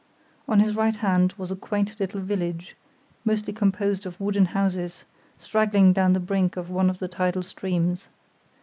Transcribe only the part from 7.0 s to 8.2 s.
tidal streams.